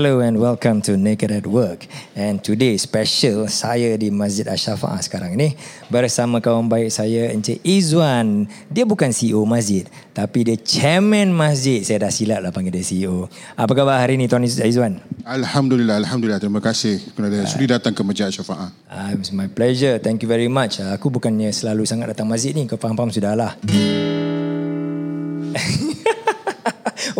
Hello 0.00 0.24
and 0.24 0.40
welcome 0.40 0.80
to 0.80 0.96
Naked 0.96 1.28
at 1.28 1.44
Work. 1.44 1.84
And 2.16 2.40
today 2.40 2.80
special 2.80 3.44
saya 3.52 4.00
di 4.00 4.08
Masjid 4.08 4.48
Asy-Syafaah 4.48 4.96
sekarang 5.04 5.36
ini 5.36 5.52
bersama 5.92 6.40
kawan 6.40 6.72
baik 6.72 6.88
saya 6.88 7.28
Encik 7.28 7.60
Izwan. 7.60 8.48
Dia 8.72 8.88
bukan 8.88 9.12
CEO 9.12 9.44
masjid 9.44 9.84
tapi 10.16 10.48
dia 10.48 10.56
chairman 10.56 11.36
masjid. 11.36 11.84
Saya 11.84 12.08
dah 12.08 12.12
silap 12.16 12.40
lah 12.40 12.48
panggil 12.48 12.72
dia 12.72 12.80
CEO. 12.80 13.28
Apa 13.60 13.76
khabar 13.76 14.00
hari 14.00 14.16
ini 14.16 14.24
Tuan 14.24 14.40
Izwan? 14.40 15.04
Alhamdulillah, 15.28 16.00
Alhamdulillah. 16.00 16.40
Terima 16.40 16.64
kasih 16.64 16.96
kerana 17.12 17.44
sudi 17.44 17.68
datang 17.68 17.92
ke 17.92 18.00
Masjid 18.00 18.32
Asy-Syafaah. 18.32 18.72
Uh, 18.88 19.20
it's 19.20 19.36
my 19.36 19.52
pleasure. 19.52 20.00
Thank 20.00 20.24
you 20.24 20.32
very 20.32 20.48
much. 20.48 20.80
Uh, 20.80 20.96
aku 20.96 21.12
bukannya 21.12 21.52
selalu 21.52 21.84
sangat 21.84 22.16
datang 22.16 22.24
masjid 22.24 22.56
ni. 22.56 22.64
Kau 22.64 22.80
faham-faham 22.80 23.12
sudah 23.12 23.36
lah. 23.36 23.52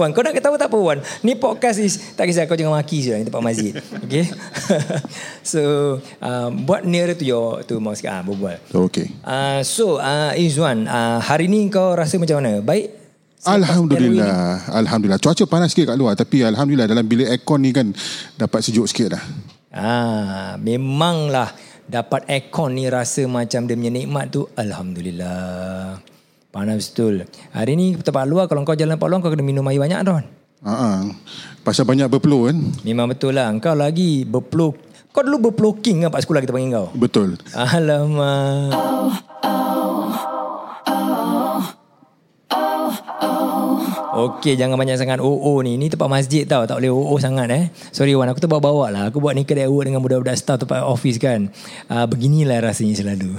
Wan, 0.01 0.17
kau 0.17 0.25
nak 0.25 0.33
ketawa 0.33 0.57
tak 0.57 0.73
apa 0.73 0.81
Wan? 0.81 0.99
Ni 1.21 1.37
podcast 1.37 1.77
is 1.77 2.17
tak 2.17 2.25
kisah 2.25 2.49
kau 2.49 2.57
jangan 2.57 2.81
maki 2.81 3.05
je 3.05 3.13
ni 3.21 3.29
tempat 3.29 3.45
masjid. 3.45 3.77
Okay? 4.09 4.25
so, 5.53 5.61
um, 6.25 6.65
buat 6.65 6.89
nearer 6.89 7.13
to 7.13 7.29
your 7.29 7.61
to 7.69 7.77
mosque 7.77 8.09
ah 8.09 8.25
berbual. 8.25 8.57
Okey. 8.73 9.13
Uh, 9.21 9.61
so, 9.61 10.01
uh, 10.01 10.33
Izwan, 10.33 10.89
uh, 10.89 11.21
hari 11.21 11.53
ni 11.53 11.69
kau 11.69 11.93
rasa 11.93 12.17
macam 12.17 12.41
mana? 12.41 12.65
Baik? 12.65 12.97
Alhamdulillah. 13.45 14.73
Alhamdulillah. 14.73 15.21
Cuaca 15.21 15.45
panas 15.45 15.77
sikit 15.77 15.93
kat 15.93 15.97
luar 16.01 16.17
tapi 16.17 16.49
alhamdulillah 16.49 16.89
dalam 16.89 17.05
bilik 17.05 17.29
aircon 17.29 17.61
ni 17.61 17.73
kan 17.77 17.93
dapat 18.41 18.65
sejuk 18.65 18.89
sikit 18.89 19.21
dah. 19.21 19.25
Ah, 19.69 20.57
memanglah 20.57 21.53
dapat 21.85 22.25
aircon 22.25 22.73
ni 22.73 22.89
rasa 22.89 23.29
macam 23.29 23.69
dia 23.69 23.77
punya 23.77 23.93
nikmat 23.93 24.33
tu. 24.33 24.49
Alhamdulillah. 24.57 26.01
Panas 26.51 26.91
betul. 26.91 27.31
Hari 27.55 27.79
ni 27.79 27.95
tempat 27.95 28.27
luar 28.27 28.51
kalau 28.51 28.67
kau 28.67 28.75
jalan 28.75 28.99
tempat 28.99 29.07
luar 29.07 29.23
kau 29.23 29.31
kena 29.31 29.47
minum 29.47 29.63
air 29.71 29.79
banyak 29.79 30.03
Don. 30.03 30.25
Ha. 30.67 31.07
Pasal 31.63 31.87
banyak 31.87 32.11
berpeluh 32.11 32.51
kan? 32.51 32.59
Memang 32.83 33.07
betul 33.07 33.39
lah. 33.39 33.55
Kau 33.63 33.79
lagi 33.79 34.27
berpeluh. 34.27 34.75
Kau 35.15 35.23
dulu 35.23 35.51
berpeluking 35.51 36.03
kan 36.03 36.11
Pak 36.11 36.27
sekolah 36.27 36.43
kita 36.43 36.51
panggil 36.51 36.75
kau? 36.75 36.87
Betul. 36.99 37.39
Alamak. 37.55 38.75
Okey, 44.11 44.59
jangan 44.59 44.75
banyak 44.75 44.99
sangat 44.99 45.23
OO 45.23 45.63
ni. 45.63 45.79
Ni 45.79 45.87
tempat 45.87 46.11
masjid 46.11 46.43
tau. 46.43 46.67
Tak 46.67 46.83
boleh 46.83 46.91
OO 46.91 47.15
sangat 47.23 47.47
eh. 47.55 47.65
Sorry 47.95 48.19
Wan, 48.19 48.27
aku 48.27 48.43
terbawa-bawa 48.43 48.91
lah. 48.91 49.03
Aku 49.07 49.23
buat 49.23 49.39
ni 49.39 49.47
kedai 49.47 49.71
work 49.71 49.87
dengan 49.87 50.03
budak-budak 50.03 50.35
staff 50.35 50.59
tempat 50.59 50.83
office 50.83 51.23
kan. 51.23 51.47
Uh, 51.87 52.11
beginilah 52.11 52.59
rasanya 52.59 52.99
selalu. 52.99 53.39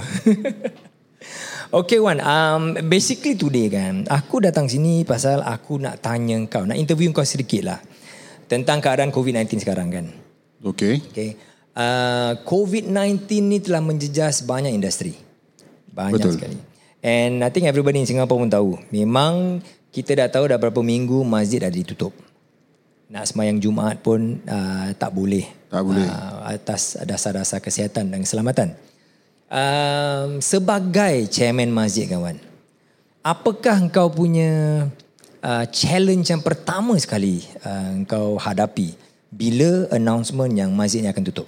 Okay 1.72 1.96
Wan, 1.96 2.20
um, 2.20 2.76
basically 2.84 3.32
today 3.32 3.72
kan, 3.72 4.04
aku 4.04 4.44
datang 4.44 4.68
sini 4.68 5.08
pasal 5.08 5.40
aku 5.40 5.80
nak 5.80 6.04
tanya 6.04 6.36
kau, 6.44 6.68
nak 6.68 6.76
interview 6.76 7.08
kau 7.16 7.24
sedikit 7.24 7.64
lah. 7.64 7.80
Tentang 8.44 8.84
keadaan 8.84 9.08
COVID-19 9.08 9.64
sekarang 9.64 9.88
kan. 9.88 10.06
Okey. 10.60 11.00
Okay. 11.08 11.30
Uh, 11.72 12.36
COVID-19 12.44 13.24
ni 13.48 13.64
telah 13.64 13.80
menjejas 13.80 14.44
banyak 14.44 14.68
industri. 14.68 15.16
Banyak 15.88 16.20
Betul. 16.20 16.32
sekali. 16.36 16.58
And 17.00 17.40
I 17.40 17.48
think 17.48 17.64
everybody 17.64 18.04
in 18.04 18.08
Singapore 18.08 18.44
pun 18.44 18.52
tahu. 18.52 18.76
Memang 18.92 19.64
kita 19.88 20.12
dah 20.12 20.28
tahu 20.28 20.52
dah 20.52 20.60
berapa 20.60 20.84
minggu 20.84 21.24
masjid 21.24 21.64
dah 21.64 21.72
ditutup. 21.72 22.12
Nak 23.08 23.32
semayang 23.32 23.56
Jumaat 23.56 24.04
pun 24.04 24.44
uh, 24.44 24.92
tak 25.00 25.08
boleh. 25.16 25.48
Tak 25.72 25.80
boleh. 25.88 26.04
Uh, 26.04 26.52
atas 26.52 27.00
dasar-dasar 27.00 27.64
kesihatan 27.64 28.12
dan 28.12 28.20
keselamatan. 28.20 28.76
Um, 29.52 30.40
sebagai 30.40 31.28
chairman 31.28 31.68
masjid 31.68 32.08
kawan. 32.08 32.40
Apakah 33.20 33.84
engkau 33.84 34.08
punya 34.08 34.88
uh, 35.44 35.64
challenge 35.68 36.32
yang 36.32 36.40
pertama 36.40 36.96
sekali 36.96 37.44
uh, 37.60 37.92
engkau 37.92 38.40
hadapi 38.40 38.96
bila 39.28 39.92
announcement 39.92 40.48
yang 40.56 40.72
masjid 40.72 41.04
ni 41.04 41.12
akan 41.12 41.28
tutup? 41.28 41.44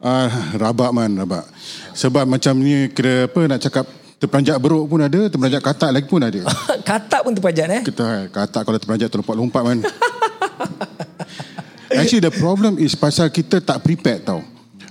Ah, 0.00 0.56
rabak 0.56 0.96
man, 0.96 1.12
rabak. 1.12 1.44
Sebab 1.92 2.24
macam 2.24 2.56
ni 2.56 2.88
kira 2.88 3.28
apa 3.28 3.40
nak 3.44 3.60
cakap 3.60 3.84
terperanjat 4.16 4.56
beruk 4.56 4.88
pun 4.88 5.04
ada, 5.04 5.20
terperanjat 5.28 5.60
katak 5.60 5.90
lagi 5.92 6.08
pun 6.08 6.24
ada. 6.24 6.40
Katak 6.88 7.20
pun 7.28 7.32
terpajat 7.36 7.68
eh? 7.68 7.82
Kita 7.84 8.32
katak 8.32 8.64
kalau 8.64 8.80
terperanjat 8.80 9.12
terlompat-lompat 9.12 9.62
man. 9.68 9.84
Actually 12.00 12.24
the 12.24 12.32
problem 12.32 12.80
is 12.80 12.96
pasal 12.96 13.28
kita 13.28 13.60
tak 13.60 13.84
prepared 13.84 14.24
tau. 14.24 14.40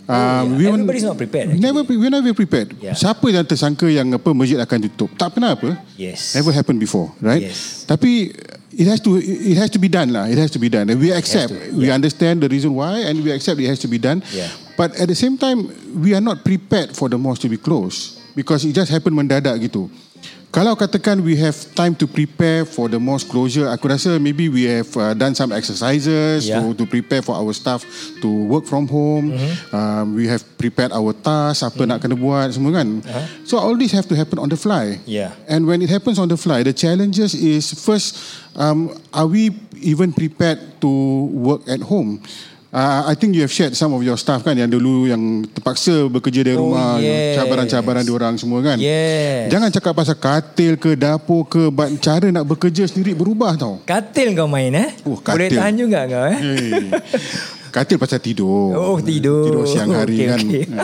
Um, 0.09 0.57
yeah. 0.57 0.73
Everybody's 0.73 1.05
not 1.05 1.21
prepared, 1.21 1.53
actually. 1.53 1.61
Never, 1.61 1.85
we 1.85 2.09
never 2.09 2.33
prepared. 2.33 2.73
Yeah. 2.81 2.97
Siapa 2.97 3.29
yang 3.29 3.45
tersangka 3.45 3.85
yang 3.85 4.09
apa 4.09 4.33
masjid 4.33 4.57
akan 4.57 4.89
tutup? 4.89 5.13
Tak 5.13 5.37
pernah 5.37 5.53
apa. 5.53 5.77
Yes. 6.01 6.33
Never 6.33 6.49
happened 6.49 6.81
before, 6.81 7.13
right? 7.21 7.45
Yes. 7.45 7.85
Tapi 7.85 8.33
it 8.73 8.89
has 8.89 8.97
to 9.05 9.21
it 9.21 9.53
has 9.61 9.69
to 9.69 9.77
be 9.77 9.85
done 9.85 10.09
lah. 10.09 10.25
It 10.25 10.41
has 10.41 10.49
to 10.57 10.59
be 10.61 10.65
done. 10.65 10.89
And 10.89 10.97
we 10.97 11.13
accept. 11.13 11.53
to, 11.53 11.77
We 11.77 11.93
understand 11.93 12.41
the 12.41 12.49
reason 12.49 12.73
why, 12.73 13.05
and 13.05 13.21
we 13.21 13.29
accept 13.29 13.61
it 13.61 13.69
has 13.69 13.77
to 13.85 13.89
be 13.89 14.01
done. 14.01 14.25
Yeah. 14.33 14.49
But 14.73 14.97
at 14.97 15.05
the 15.05 15.17
same 15.17 15.37
time, 15.37 15.69
we 16.01 16.17
are 16.17 16.23
not 16.25 16.41
prepared 16.41 16.97
for 16.97 17.05
the 17.05 17.21
mosque 17.21 17.45
to 17.45 17.49
be 17.51 17.61
closed 17.61 18.17
because 18.33 18.65
it 18.65 18.73
just 18.73 18.89
happened 18.89 19.13
mendadak 19.13 19.61
gitu. 19.61 19.93
Kalau 20.49 20.73
katakan 20.73 21.21
we 21.21 21.37
have 21.37 21.53
time 21.77 21.93
to 21.93 22.09
prepare 22.09 22.65
for 22.65 22.89
the 22.89 22.97
mosque 22.97 23.29
closure, 23.29 23.69
aku 23.69 23.85
rasa 23.85 24.17
maybe 24.17 24.49
we 24.49 24.65
have 24.65 24.89
uh, 24.97 25.13
done 25.13 25.37
some 25.37 25.53
exercises 25.53 26.49
Yeah. 26.49 26.57
to 26.57 26.73
to 26.73 26.89
prepare 26.89 27.21
for 27.21 27.37
our 27.37 27.53
staff 27.53 27.85
to 28.25 28.29
work 28.49 28.65
from 28.65 28.89
home. 28.89 29.29
Mm-hmm. 29.37 29.53
Um, 29.69 30.05
we 30.17 30.25
have 30.25 30.41
prepared 30.57 30.89
our 30.89 31.13
task, 31.13 31.61
apa 31.61 31.85
nak 31.85 32.01
kena 32.01 32.17
buat 32.17 32.49
semua 32.49 32.81
kan. 32.81 32.97
So 33.45 33.61
all 33.61 33.77
this 33.77 33.93
have 33.93 34.09
to 34.09 34.17
happen 34.17 34.41
on 34.41 34.49
the 34.49 34.57
fly. 34.57 34.97
Uh-huh. 34.97 35.05
Yeah. 35.05 35.37
And 35.45 35.69
when 35.69 35.85
it 35.85 35.93
happens 35.93 36.17
on 36.17 36.33
the 36.33 36.37
fly, 36.41 36.65
the 36.65 36.73
challenges 36.73 37.37
is 37.37 37.69
first, 37.77 38.17
um, 38.57 38.89
are 39.13 39.29
we 39.29 39.53
even 39.77 40.09
prepared 40.17 40.81
to 40.81 40.89
work 41.29 41.61
at 41.69 41.85
home? 41.85 42.25
Uh, 42.69 43.09
I 43.09 43.17
think 43.17 43.33
you 43.33 43.41
have 43.41 43.49
shared 43.49 43.73
some 43.73 43.89
of 43.91 44.05
your 44.05 44.13
staff 44.13 44.45
kan 44.45 44.53
yang 44.53 44.69
dulu 44.69 45.09
yang 45.09 45.17
terpaksa 45.49 46.05
bekerja 46.05 46.45
dari 46.45 46.53
Oh, 46.53 46.69
rumah, 46.69 47.01
yes. 47.01 47.33
cabaran-cabaran 47.33 48.05
diorang 48.05 48.37
semua 48.37 48.61
kan. 48.61 48.77
Yes. 48.77 49.49
Jangan 49.49 49.73
cakap 49.73 49.97
pasal 49.97 50.13
katil 50.13 50.77
ke 50.77 50.93
dapur 50.93 51.49
ke, 51.49 51.73
but 51.73 51.89
cara 51.97 52.29
nak 52.29 52.45
bekerja 52.45 52.85
sendiri 52.85 53.17
berubah 53.17 53.57
tau. 53.57 53.81
Katil 53.81 54.37
kau 54.37 54.45
main 54.45 54.69
eh? 54.69 54.93
Oh, 55.01 55.17
Boleh 55.17 55.49
katil. 55.49 55.57
tahan 55.57 55.73
juga 55.75 55.99
kau 56.05 56.23
eh? 56.29 56.37
Hey. 56.37 56.93
Katil 57.69 57.97
pasal 57.97 58.21
tidur. 58.21 58.73
Oh, 58.73 59.01
tidur. 59.01 59.49
Tidur 59.49 59.65
siang 59.65 59.89
hari 59.89 60.13
Okey, 60.13 60.25
kan. 60.29 60.39
okey. 60.39 60.63
Ha. 60.69 60.83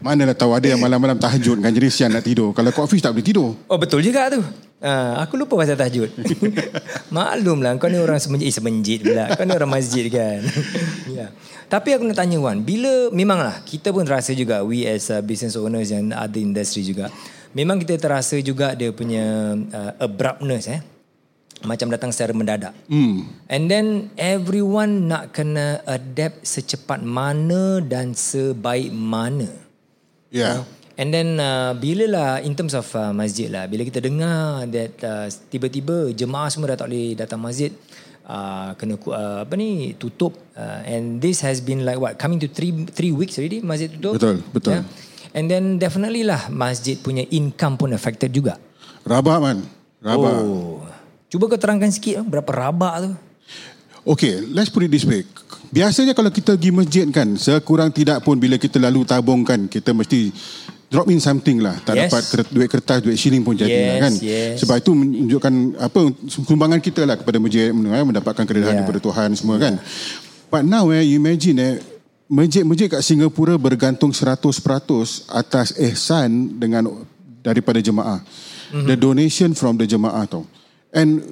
Manalah 0.00 0.32
tahu 0.32 0.52
ada 0.52 0.64
yang 0.64 0.80
malam-malam 0.80 1.16
tahajud 1.16 1.60
kan 1.60 1.72
jadi 1.72 1.88
siang 1.88 2.12
nak 2.12 2.24
tidur. 2.24 2.52
Kalau 2.52 2.68
kat 2.68 2.80
office 2.80 3.00
tak 3.00 3.12
boleh 3.12 3.24
tidur. 3.24 3.52
Oh 3.68 3.76
betul 3.76 4.00
juga 4.00 4.28
tu. 4.28 4.40
Ha, 4.80 5.20
aku 5.20 5.36
lupa 5.36 5.60
pasal 5.60 5.76
tahajud. 5.76 6.08
Maklum 7.14 7.60
lah 7.60 7.76
kau 7.76 7.92
ni 7.92 8.00
orang 8.00 8.16
semenjit, 8.16 8.48
eh, 8.48 8.54
semenjit 8.56 9.00
pula. 9.04 9.28
Kau 9.36 9.44
ni 9.44 9.52
orang 9.52 9.68
masjid 9.68 10.08
kan. 10.08 10.40
ya. 11.20 11.28
Tapi 11.68 12.00
aku 12.00 12.08
nak 12.08 12.16
tanya 12.16 12.40
Wan, 12.40 12.64
bila 12.64 13.12
memanglah 13.12 13.60
kita 13.68 13.92
pun 13.92 14.08
terasa 14.08 14.32
juga 14.32 14.64
we 14.64 14.88
as 14.88 15.12
uh, 15.12 15.20
business 15.20 15.52
owners 15.60 15.92
and 15.92 16.16
other 16.16 16.40
industry 16.40 16.80
juga. 16.80 17.12
Memang 17.52 17.76
kita 17.76 18.00
terasa 18.00 18.40
juga 18.40 18.72
dia 18.72 18.88
punya 18.88 19.52
uh, 19.52 19.92
abruptness 20.00 20.72
eh. 20.72 20.80
Macam 21.60 21.92
datang 21.92 22.08
secara 22.08 22.32
mendadak. 22.32 22.72
Hmm. 22.88 23.28
And 23.52 23.68
then 23.68 24.08
everyone 24.16 25.12
nak 25.12 25.36
kena 25.36 25.84
adapt 25.84 26.40
secepat 26.40 27.04
mana 27.04 27.84
dan 27.84 28.16
sebaik 28.16 28.88
mana. 28.96 29.52
Yeah. 30.32 30.64
And 31.00 31.08
then 31.08 31.40
uh, 31.40 31.72
bila 31.80 32.04
lah 32.04 32.30
in 32.44 32.52
terms 32.52 32.76
of 32.76 32.84
uh, 32.92 33.08
masjid 33.16 33.48
lah 33.48 33.64
bila 33.64 33.88
kita 33.88 34.04
dengar 34.04 34.68
that 34.68 34.92
uh, 35.00 35.32
tiba-tiba 35.48 36.12
jemaah 36.12 36.52
semua 36.52 36.76
dah 36.76 36.84
tak 36.84 36.92
boleh 36.92 37.16
datang 37.16 37.40
masjid 37.40 37.72
uh, 38.28 38.76
kena 38.76 39.00
uh, 39.08 39.48
apa 39.48 39.54
ni 39.56 39.96
tutup 39.96 40.36
uh, 40.60 40.84
and 40.84 41.24
this 41.24 41.40
has 41.40 41.64
been 41.64 41.88
like 41.88 41.96
what 41.96 42.20
coming 42.20 42.36
to 42.36 42.52
three 42.52 42.84
three 42.92 43.16
weeks 43.16 43.40
already 43.40 43.64
masjid 43.64 43.88
tutup 43.88 44.20
Betul, 44.20 44.36
betul. 44.52 44.72
yeah? 44.76 44.84
and 45.32 45.48
then 45.48 45.80
definitely 45.80 46.20
lah 46.20 46.52
masjid 46.52 47.00
punya 47.00 47.24
income 47.32 47.80
pun 47.80 47.96
affected 47.96 48.28
juga 48.28 48.60
Rabak 49.08 49.38
man. 49.40 49.64
Rabak. 50.04 50.36
oh 50.44 50.84
cuba 51.32 51.48
kau 51.48 51.56
terangkan 51.56 51.88
sikit 51.88 52.20
berapa 52.28 52.52
rabak 52.52 52.94
tu 53.08 53.12
Okay, 54.00 54.40
let's 54.56 54.72
put 54.72 54.80
it 54.80 54.88
this 54.88 55.04
way. 55.04 55.28
Biasanya 55.68 56.16
kalau 56.16 56.32
kita 56.32 56.56
pergi 56.56 56.72
masjid 56.72 57.04
kan, 57.12 57.36
sekurang 57.36 57.92
tidak 57.92 58.24
pun 58.24 58.40
bila 58.40 58.56
kita 58.56 58.80
lalu 58.80 59.04
tabung 59.04 59.44
kan, 59.44 59.68
kita 59.68 59.92
mesti 59.92 60.32
drop 60.90 61.06
in 61.06 61.22
something 61.22 61.62
lah. 61.62 61.78
Tak 61.80 61.94
Yes. 61.94 62.10
dapat 62.10 62.22
duit 62.50 62.68
kertas, 62.68 62.98
duit 62.98 63.14
shilling 63.14 63.46
pun 63.46 63.54
jadi 63.54 63.70
lah 63.70 63.94
Yes, 63.94 64.02
kan. 64.02 64.12
yes. 64.20 64.54
Sebab 64.66 64.76
itu 64.82 64.90
menunjukkan 64.90 65.54
apa 65.78 66.00
sumbangan 66.26 66.82
kita 66.82 67.06
lah 67.06 67.14
kepada 67.14 67.38
masjid, 67.38 67.70
eh, 67.70 68.04
mendapatkan 68.04 68.42
keredahan 68.42 68.74
Yeah. 68.74 68.82
daripada 68.82 69.00
Tuhan 69.00 69.28
semua 69.38 69.56
kan. 69.62 69.78
But 70.50 70.66
now 70.66 70.90
eh, 70.90 71.06
you 71.06 71.22
imagine 71.22 71.56
eh, 71.62 71.74
masjid-masjid 72.26 72.90
kat 72.90 73.06
Singapura 73.06 73.54
bergantung 73.54 74.10
100% 74.10 75.30
atas 75.30 75.78
ihsan 75.78 76.58
dengan 76.58 76.90
daripada 77.40 77.78
jemaah. 77.78 78.18
Mm-hmm. 78.70 78.86
The 78.86 78.96
donation 78.98 79.50
from 79.54 79.78
the 79.78 79.86
jemaah 79.86 80.26
tau. 80.26 80.42
And 80.90 81.22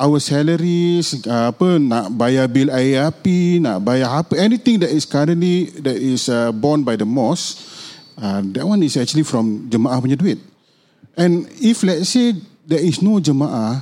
our 0.00 0.16
salaries 0.22 1.12
uh, 1.26 1.52
apa 1.52 1.76
nak 1.76 2.14
bayar 2.14 2.46
bil 2.48 2.70
air 2.70 3.04
api 3.04 3.58
nak 3.58 3.82
bayar 3.82 4.22
apa 4.22 4.38
anything 4.38 4.78
that 4.80 4.88
is 4.88 5.02
currently 5.02 5.68
that 5.82 5.98
is 5.98 6.30
uh, 6.30 6.54
borne 6.54 6.86
by 6.86 6.94
the 6.94 7.04
mosque 7.04 7.58
uh, 8.18 8.42
that 8.52 8.66
one 8.66 8.82
is 8.82 8.98
actually 8.98 9.22
from 9.22 9.70
jemaah 9.70 9.98
punya 10.02 10.18
duit 10.18 10.38
and 11.14 11.46
if 11.62 11.80
let's 11.82 12.10
say 12.10 12.34
there 12.66 12.82
is 12.82 12.98
no 13.00 13.16
jemaah 13.18 13.80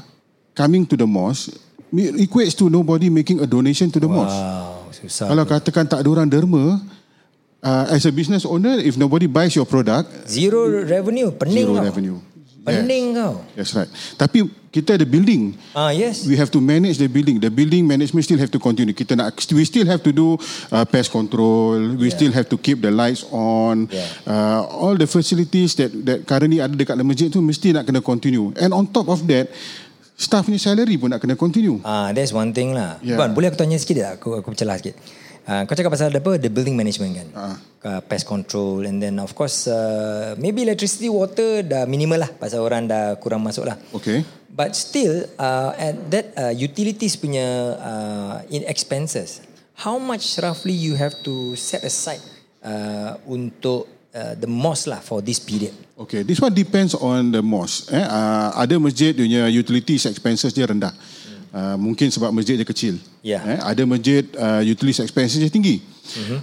coming 0.52 0.84
to 0.84 0.94
the 0.94 1.08
mosque 1.08 1.56
it 1.94 2.14
equates 2.18 2.52
to 2.56 2.68
nobody 2.68 3.08
making 3.08 3.40
a 3.40 3.46
donation 3.46 3.88
to 3.88 3.96
the 4.02 4.10
mosque. 4.10 4.34
Wow, 4.36 4.90
susah. 4.90 5.30
Kalau 5.30 5.44
katakan 5.46 5.86
tak 5.86 6.02
ada 6.02 6.08
orang 6.10 6.28
derma, 6.28 6.82
uh, 7.62 7.84
as 7.88 8.04
a 8.04 8.12
business 8.12 8.44
owner, 8.44 8.76
if 8.82 8.98
nobody 8.98 9.30
buys 9.30 9.54
your 9.54 9.64
product, 9.64 10.10
Zero 10.28 10.66
revenue, 10.82 11.30
pening 11.32 11.64
zero 11.64 11.78
kau. 11.78 11.86
revenue. 11.86 12.18
Pening 12.66 13.14
kau. 13.14 13.32
That's 13.54 13.72
right. 13.72 13.88
Tapi 14.18 14.44
kita 14.76 15.00
ada 15.00 15.08
building. 15.08 15.56
Ah, 15.72 15.88
yes. 15.88 16.28
We 16.28 16.36
have 16.36 16.52
to 16.52 16.60
manage 16.60 17.00
the 17.00 17.08
building. 17.08 17.40
The 17.40 17.48
building 17.48 17.88
management 17.88 18.28
still 18.28 18.36
have 18.36 18.52
to 18.52 18.60
continue. 18.60 18.92
Kita 18.92 19.16
nak, 19.16 19.32
we 19.56 19.64
still 19.64 19.88
have 19.88 20.04
to 20.04 20.12
do 20.12 20.36
uh, 20.68 20.84
pest 20.84 21.08
control. 21.08 21.96
We 21.96 22.12
still 22.12 22.28
have 22.36 22.52
to 22.52 22.60
keep 22.60 22.84
the 22.84 22.92
lights 22.92 23.24
on. 23.32 23.88
Yeah. 23.88 24.04
Uh, 24.28 24.68
all 24.68 24.92
the 24.92 25.08
facilities 25.08 25.72
that 25.80 25.88
that 26.04 26.28
currently 26.28 26.60
ada 26.60 26.76
dekat 26.76 27.00
dalam 27.00 27.08
masjid 27.08 27.32
tu 27.32 27.40
mesti 27.40 27.72
nak 27.72 27.88
kena 27.88 28.04
continue. 28.04 28.52
And 28.60 28.76
on 28.76 28.92
top 28.92 29.08
of 29.08 29.24
that, 29.32 29.48
staff 30.12 30.44
ni 30.52 30.60
salary 30.60 31.00
pun 31.00 31.16
nak 31.16 31.24
kena 31.24 31.40
continue. 31.40 31.80
Ah, 31.80 32.12
that's 32.12 32.36
one 32.36 32.52
thing 32.52 32.76
lah. 32.76 33.00
Yeah. 33.00 33.16
Puan, 33.16 33.32
boleh 33.32 33.48
aku 33.48 33.64
tanya 33.64 33.80
sikit 33.80 33.96
tak? 33.96 34.12
Aku 34.20 34.36
aku 34.36 34.52
bercelah 34.52 34.76
sikit. 34.76 35.00
Uh, 35.46 35.62
kau 35.62 35.78
cakap 35.78 35.94
pasal 35.94 36.10
apa? 36.10 36.42
The 36.42 36.50
building 36.50 36.74
management 36.74 37.12
kan? 37.14 37.28
Ah. 37.38 37.56
Uh, 37.86 38.00
pest 38.02 38.26
control 38.26 38.82
and 38.82 38.98
then 38.98 39.22
of 39.22 39.30
course 39.38 39.70
uh, 39.70 40.34
maybe 40.42 40.66
electricity 40.66 41.06
water 41.06 41.62
dah 41.62 41.86
minimal 41.86 42.18
lah 42.18 42.30
pasal 42.34 42.66
orang 42.66 42.90
dah 42.90 43.14
kurang 43.22 43.46
masuk 43.46 43.62
lah. 43.62 43.78
Okay. 43.94 44.26
But 44.50 44.74
still 44.74 45.30
uh, 45.38 45.70
at 45.78 45.94
that 46.10 46.26
uh, 46.34 46.50
utilities 46.50 47.14
punya 47.14 47.78
uh, 47.78 48.42
in 48.50 48.66
expenses, 48.66 49.38
how 49.78 50.02
much 50.02 50.34
roughly 50.42 50.74
you 50.74 50.98
have 50.98 51.14
to 51.22 51.54
set 51.54 51.86
aside 51.86 52.18
uh, 52.66 53.14
untuk 53.30 53.86
uh, 54.16 54.34
the 54.34 54.50
mosque 54.50 54.90
lah 54.90 54.98
for 54.98 55.22
this 55.22 55.38
period? 55.38 55.76
Okay, 55.94 56.26
this 56.26 56.42
one 56.42 56.50
depends 56.56 56.96
on 56.98 57.30
the 57.30 57.44
mosque. 57.44 57.92
Eh, 57.94 58.02
uh, 58.02 58.50
ada 58.56 58.74
masjid 58.82 59.14
punya 59.14 59.46
utilities 59.46 60.10
expenses 60.10 60.50
dia 60.50 60.66
rendah. 60.66 60.90
Uh, 61.56 61.72
mungkin 61.80 62.12
sebab 62.12 62.28
masjid 62.36 62.60
dia 62.60 62.68
kecil. 62.68 63.00
Ya. 63.24 63.40
Eh, 63.40 63.56
ada 63.64 63.82
masjid 63.88 64.28
uh, 64.36 64.60
utilities 64.60 65.00
expenses 65.00 65.40
dia 65.40 65.48
tinggi. 65.48 65.80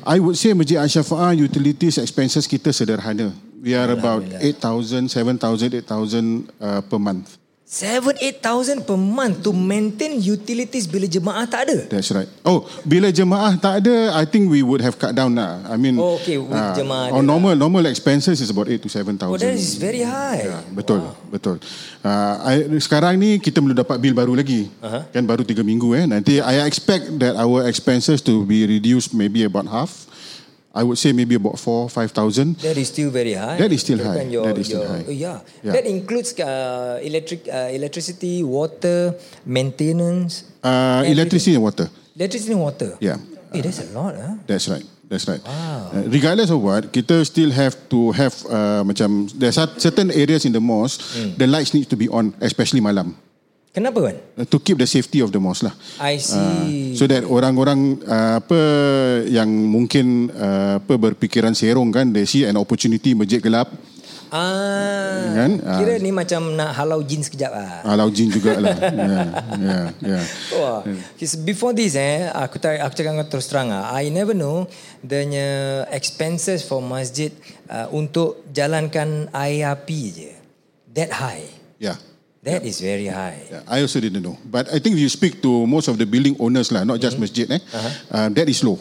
I 0.02 0.18
would 0.18 0.34
say 0.34 0.58
Masjid 0.58 0.82
Al-Shafa'ah 0.82 1.38
utilities 1.38 2.02
expenses 2.02 2.50
kita 2.50 2.74
sederhana. 2.74 3.30
We 3.62 3.78
are 3.78 3.94
about 3.94 4.26
8,000, 4.26 5.08
7,000, 5.08 5.86
8,000 5.86 6.50
uh, 6.60 6.82
per 6.82 6.98
month. 6.98 7.38
Seven 7.74 8.14
eight 8.22 8.38
thousand 8.38 8.86
per 8.86 8.94
month 8.94 9.42
to 9.42 9.50
maintain 9.50 10.22
utilities 10.22 10.86
bila 10.86 11.10
jemaah 11.10 11.42
tak 11.50 11.66
ada. 11.66 11.90
That's 11.90 12.14
right. 12.14 12.30
Oh, 12.46 12.70
bila 12.86 13.10
jemaah 13.10 13.58
tak 13.58 13.82
ada, 13.82 14.14
I 14.14 14.30
think 14.30 14.54
we 14.54 14.62
would 14.62 14.78
have 14.86 14.94
cut 15.02 15.18
down 15.18 15.34
lah. 15.34 15.58
I 15.66 15.74
mean, 15.74 15.98
Oh, 15.98 16.22
okay, 16.22 16.38
with 16.38 16.54
uh, 16.54 16.78
jemaah 16.78 17.10
on 17.10 17.26
ada 17.26 17.34
normal 17.34 17.58
normal 17.58 17.90
expenses 17.90 18.38
is 18.46 18.54
about 18.54 18.70
8 18.70 18.78
to 18.78 18.94
7,000. 18.94 19.26
Oh, 19.26 19.42
that 19.42 19.58
is 19.58 19.82
very 19.82 20.06
high. 20.06 20.46
Ya, 20.54 20.62
betul, 20.70 21.02
wow. 21.02 21.18
betul. 21.34 21.58
Uh, 22.06 22.36
I, 22.46 22.54
sekarang 22.78 23.18
ni 23.18 23.42
kita 23.42 23.58
belum 23.58 23.74
dapat 23.74 23.98
bil 23.98 24.14
baru 24.14 24.38
lagi. 24.38 24.70
Uh-huh. 24.78 25.10
Kan 25.10 25.26
baru 25.26 25.42
tiga 25.42 25.66
minggu 25.66 25.98
eh. 25.98 26.06
Nanti 26.06 26.46
I 26.46 26.70
expect 26.70 27.10
that 27.26 27.42
our 27.42 27.66
expenses 27.66 28.22
to 28.22 28.46
be 28.46 28.70
reduced 28.70 29.18
maybe 29.18 29.50
about 29.50 29.66
half. 29.66 30.13
I 30.74 30.82
would 30.82 30.98
say 30.98 31.14
maybe 31.14 31.36
about 31.38 31.60
4 31.62 31.86
5,000. 31.88 32.58
That 32.66 32.78
is 32.78 32.90
still 32.90 33.12
very 33.14 33.34
high. 33.38 33.58
That 33.62 33.70
is 33.72 33.82
still 33.86 34.02
high. 34.02 34.26
Your, 34.26 34.42
That 34.50 34.58
is 34.58 34.66
still 34.74 34.82
your, 34.82 34.90
high. 34.90 35.06
yeah. 35.14 35.38
Yeah. 35.62 35.74
That 35.78 35.86
includes 35.86 36.34
uh, 36.42 36.98
electric, 37.06 37.46
uh, 37.48 37.70
electricity, 37.70 38.42
water, 38.42 39.14
maintenance. 39.46 40.50
Uh, 40.66 41.06
Everything. 41.06 41.14
electricity 41.14 41.54
and 41.56 41.64
water. 41.64 41.88
Electricity 42.18 42.52
and 42.58 42.62
water. 42.62 42.98
Yeah. 43.00 43.18
Eh, 43.54 43.62
that's 43.62 43.80
a 43.86 43.94
lot. 43.94 44.16
Huh? 44.18 44.34
That's 44.50 44.66
right. 44.68 44.82
That's 45.06 45.30
right. 45.30 45.42
Wow. 45.46 45.94
Uh, 45.94 46.10
regardless 46.10 46.50
of 46.50 46.58
what, 46.58 46.90
kita 46.90 47.22
still 47.22 47.54
have 47.54 47.78
to 47.94 48.10
have 48.18 48.34
uh, 48.50 48.82
macam 48.82 49.30
there's 49.38 49.62
certain 49.78 50.10
areas 50.10 50.42
in 50.42 50.58
the 50.58 50.64
mosque 50.64 51.06
Hmm. 51.14 51.38
the 51.38 51.46
lights 51.46 51.70
need 51.78 51.86
to 51.86 51.94
be 51.94 52.10
on 52.10 52.34
especially 52.42 52.82
malam 52.82 53.14
Kenapa 53.74 54.10
kan? 54.10 54.16
uh, 54.38 54.46
to 54.46 54.58
keep 54.58 54.78
the 54.78 54.90
safety 54.90 55.22
of 55.22 55.30
the 55.30 55.38
mosque 55.38 55.66
lah. 55.66 55.74
I 56.02 56.18
see. 56.18 56.83
So 56.94 57.10
that 57.10 57.26
orang-orang 57.26 58.02
uh, 58.06 58.40
apa 58.42 58.60
yang 59.30 59.50
mungkin 59.50 60.30
uh, 60.34 60.78
apa 60.78 60.94
berfikiran 60.98 61.54
serong 61.58 61.90
kan 61.90 62.10
they 62.14 62.26
see 62.30 62.46
an 62.46 62.58
opportunity 62.58 63.18
masjid 63.18 63.42
gelap 63.42 63.70
ah, 64.34 65.30
Kan? 65.34 65.62
Ah. 65.62 65.78
kira 65.78 66.02
ni 66.02 66.10
macam 66.10 66.58
nak 66.58 66.74
halau 66.74 67.06
jin 67.06 67.22
sekejap 67.22 67.52
lah. 67.54 67.86
alau 67.86 68.10
jin 68.10 68.34
jugalah. 68.34 68.74
yeah, 68.74 69.30
yeah, 69.70 69.86
yeah. 70.02 70.24
Wah, 70.58 70.82
Cause 71.18 71.38
before 71.38 71.74
this 71.78 71.94
eh, 71.94 72.30
aku 72.34 72.58
tak 72.58 72.82
aku 72.82 72.94
cakap 72.98 73.14
dengan 73.14 73.30
terus 73.30 73.46
terang 73.46 73.70
ah, 73.70 73.94
I 73.94 74.10
never 74.10 74.34
know 74.34 74.66
the 75.06 75.22
expenses 75.94 76.66
for 76.66 76.82
masjid 76.82 77.30
uh, 77.70 77.90
untuk 77.94 78.42
jalankan 78.50 79.30
air 79.34 79.70
api 79.70 80.02
je. 80.10 80.32
That 80.94 81.10
high. 81.10 81.50
Yeah. 81.82 81.98
That 82.44 82.68
is 82.68 82.84
very 82.84 83.08
high. 83.08 83.40
Yeah, 83.48 83.64
I 83.68 83.80
also 83.82 84.04
didn't 84.04 84.20
know. 84.22 84.36
But 84.44 84.68
I 84.68 84.80
think 84.84 85.00
if 85.00 85.02
you 85.02 85.08
speak 85.08 85.40
to 85.42 85.66
most 85.66 85.88
of 85.88 85.96
the 85.96 86.04
building 86.04 86.36
owners 86.44 86.76
lah, 86.76 86.84
not 86.84 87.00
just 87.00 87.16
masjid 87.16 87.48
eh, 87.48 87.60
uh, 88.12 88.28
that 88.36 88.52
is 88.52 88.60
low. 88.68 88.76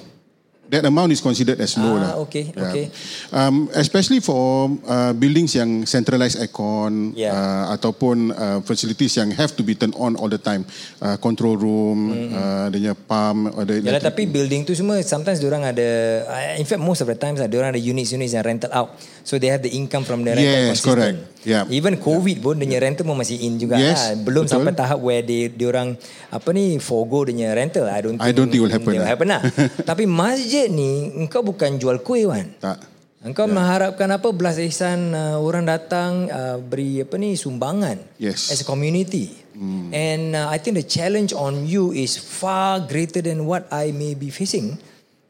That 0.73 0.89
amount 0.89 1.13
is 1.13 1.21
considered 1.21 1.61
as 1.61 1.77
low. 1.77 2.01
Ah, 2.01 2.17
lah. 2.17 2.25
okay, 2.25 2.49
Yeah. 2.49 2.65
okay. 2.65 2.85
Um, 3.29 3.69
especially 3.77 4.25
for 4.25 4.73
uh, 4.89 5.13
buildings 5.13 5.53
yang 5.53 5.85
centralized 5.85 6.41
aircon 6.41 7.13
Yeah. 7.13 7.37
uh, 7.37 7.77
ataupun 7.77 8.33
uh, 8.33 8.59
facilities 8.65 9.13
yang 9.21 9.37
have 9.37 9.53
to 9.53 9.61
be 9.61 9.77
turned 9.77 9.93
on 10.01 10.17
all 10.17 10.33
the 10.33 10.41
time. 10.41 10.65
Uh, 10.97 11.21
control 11.21 11.61
room, 11.61 11.99
mm-hmm. 12.09 12.89
uh, 12.89 12.97
pump, 13.05 13.53
ada 13.53 13.85
Yalah 13.85 14.01
tapi 14.01 14.25
building 14.25 14.65
tu 14.65 14.73
semua 14.73 14.97
sometimes 15.05 15.45
orang 15.45 15.69
ada 15.69 15.89
uh, 16.25 16.57
in 16.57 16.65
fact 16.65 16.81
most 16.81 17.05
of 17.05 17.09
the 17.13 17.21
times 17.21 17.37
lah 17.37 17.53
orang 17.53 17.77
ada 17.77 17.83
units-units 17.83 18.33
yang 18.33 18.41
rental 18.41 18.73
out. 18.73 18.97
So 19.29 19.37
they 19.37 19.53
have 19.53 19.61
the 19.61 19.71
income 19.77 20.09
from 20.09 20.25
the 20.25 20.33
rental 20.35 20.49
Yes, 20.49 20.81
consistent. 20.81 20.89
correct. 20.89 21.17
Yeah. 21.43 21.67
Even 21.75 21.99
COVID 21.99 22.39
pun 22.39 22.55
dia 22.59 22.67
punya 22.71 22.79
rental 22.81 23.03
pun 23.03 23.19
masih 23.19 23.39
in 23.43 23.59
juga 23.59 23.75
Yes, 23.77 23.99
lah. 23.99 24.25
Belum 24.25 24.47
betul. 24.47 24.55
sampai 24.63 24.73
tahap 24.73 24.99
where 25.03 25.21
they 25.21 25.51
dia 25.51 25.67
orang 25.69 25.99
apa 26.31 26.49
ni 26.55 26.79
forgo 26.79 27.27
dia 27.27 27.35
punya 27.35 27.51
rental. 27.53 27.85
I 27.91 27.99
don't 28.01 28.15
think, 28.17 28.25
I 28.25 28.31
don't 28.31 28.49
think 28.49 28.63
will 28.63 28.71
happen 28.71 28.95
will 28.95 29.03
lah. 29.03 29.11
happen 29.11 29.27
lah. 29.29 29.41
tapi 29.91 30.07
masjid 30.07 30.62
ni 30.71 31.11
engkau 31.17 31.43
bukan 31.43 31.81
jual 31.81 32.03
kuih 32.05 32.31
kan. 32.31 32.47
Tak. 32.61 32.79
Engkau 33.23 33.47
yeah. 33.47 33.55
mengharapkan 33.55 34.11
apa 34.11 34.35
belas 34.35 34.59
ihsan 34.59 35.15
uh, 35.15 35.39
orang 35.39 35.63
datang 35.63 36.27
uh, 36.27 36.59
beri 36.59 37.07
apa 37.07 37.15
ni 37.23 37.39
sumbangan 37.39 38.03
Yes. 38.19 38.51
as 38.51 38.63
a 38.63 38.67
community. 38.67 39.31
Mm. 39.55 39.87
And 39.95 40.25
uh, 40.35 40.51
I 40.51 40.59
think 40.59 40.75
the 40.75 40.83
challenge 40.83 41.31
on 41.31 41.63
you 41.63 41.95
is 41.95 42.19
far 42.19 42.83
greater 42.83 43.23
than 43.23 43.47
what 43.47 43.71
I 43.71 43.95
may 43.95 44.19
be 44.19 44.35
facing. 44.35 44.75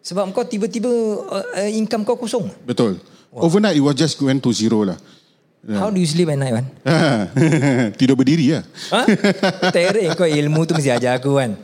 Sebab 0.01 0.33
kau 0.33 0.49
tiba-tiba 0.49 0.89
uh, 0.89 1.47
uh, 1.53 1.69
income 1.69 2.09
kau 2.09 2.17
kosong. 2.17 2.49
Betul. 2.65 2.97
Overnight 3.33 3.77
it 3.77 3.85
was 3.85 3.97
just 3.97 4.17
went 4.25 4.41
to 4.41 4.57
zero 4.57 4.89
lah. 4.89 4.97
Yeah. 5.63 5.79
How 5.79 5.95
do 5.95 6.01
you 6.03 6.09
sleep 6.11 6.27
at 6.33 6.41
night 6.41 6.59
man? 6.59 6.67
Tidur 8.01 8.19
berdiri 8.19 8.57
lah. 8.57 8.65
Ha? 8.91 9.07
Terek 9.71 10.19
kau 10.19 10.27
ilmu 10.27 10.67
tu 10.67 10.75
mesti 10.75 10.91
ajar 10.91 11.23
aku 11.23 11.39
kan. 11.39 11.55